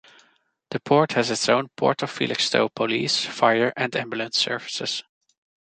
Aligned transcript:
The 0.71 0.79
port 0.79 1.11
has 1.11 1.29
its 1.29 1.47
own 1.47 1.67
Port 1.77 2.01
of 2.01 2.09
Felixstowe 2.09 2.69
Police, 2.69 3.23
fire, 3.23 3.71
and 3.77 3.95
ambulance 3.95 4.37
services. 4.39 5.03